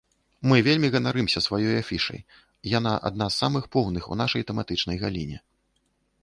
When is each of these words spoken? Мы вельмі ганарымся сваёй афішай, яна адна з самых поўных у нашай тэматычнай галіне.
Мы 0.51 0.57
вельмі 0.67 0.87
ганарымся 0.95 1.43
сваёй 1.47 1.75
афішай, 1.81 2.19
яна 2.71 2.93
адна 3.11 3.29
з 3.35 3.43
самых 3.45 3.69
поўных 3.77 4.03
у 4.17 4.19
нашай 4.23 4.47
тэматычнай 4.49 4.97
галіне. 5.05 5.37